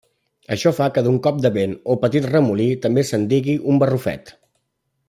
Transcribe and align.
Això 0.53 0.71
fa 0.77 0.87
que 0.95 1.03
d'un 1.07 1.19
cop 1.27 1.43
de 1.47 1.51
vent 1.59 1.75
o 1.95 1.99
petit 2.07 2.27
remolí 2.33 2.67
també 2.87 3.07
se'n 3.13 3.31
digui 3.35 3.57
un 3.75 3.81
barrufet. 3.85 4.35